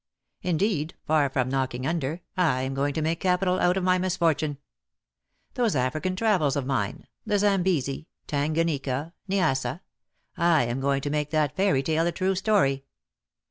[0.41, 4.57] Indeed, far from knocking under, I am going to make capital out of my misfortune.
[5.53, 9.81] Those African travels of mine— the Zambesi, Tanganyika— Nyassa.
[10.35, 12.83] I am going to make that fairy tale a true story."